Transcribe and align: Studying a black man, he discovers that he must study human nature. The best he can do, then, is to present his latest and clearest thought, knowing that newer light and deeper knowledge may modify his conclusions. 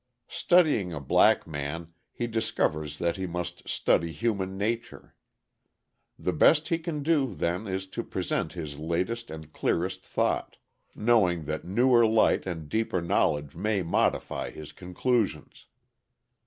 Studying 0.33 0.91
a 0.93 0.99
black 0.99 1.45
man, 1.45 1.93
he 2.11 2.25
discovers 2.25 2.97
that 2.97 3.17
he 3.17 3.27
must 3.27 3.69
study 3.69 4.11
human 4.11 4.57
nature. 4.57 5.13
The 6.17 6.33
best 6.33 6.69
he 6.69 6.79
can 6.79 7.03
do, 7.03 7.35
then, 7.35 7.67
is 7.67 7.85
to 7.89 8.03
present 8.03 8.53
his 8.53 8.79
latest 8.79 9.29
and 9.29 9.53
clearest 9.53 10.03
thought, 10.03 10.57
knowing 10.95 11.43
that 11.45 11.65
newer 11.65 12.07
light 12.07 12.47
and 12.47 12.67
deeper 12.67 12.99
knowledge 12.99 13.55
may 13.55 13.83
modify 13.83 14.49
his 14.49 14.71
conclusions. 14.71 15.67